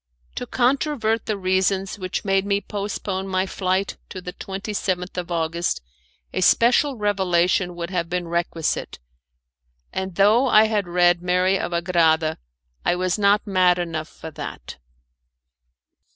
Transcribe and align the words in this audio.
To 0.33 0.47
controvert 0.47 1.27
the 1.27 1.37
reasons 1.37 1.99
which 1.99 2.25
made 2.25 2.43
me 2.43 2.59
postpone 2.59 3.27
my 3.27 3.45
flight 3.45 3.97
to 4.09 4.19
the 4.19 4.33
27th 4.33 5.15
of 5.15 5.29
August, 5.31 5.79
a 6.33 6.41
special 6.41 6.97
revelation 6.97 7.75
would 7.75 7.91
have 7.91 8.09
been 8.09 8.27
requisite; 8.27 8.97
and 9.93 10.15
though 10.15 10.47
I 10.47 10.63
had 10.63 10.87
read 10.87 11.21
"Mary 11.21 11.59
of 11.59 11.71
Agrada" 11.71 12.39
I 12.83 12.95
was 12.95 13.19
not 13.19 13.45
mad 13.45 13.77
enough 13.77 14.09
for 14.09 14.31
that. 14.31 14.77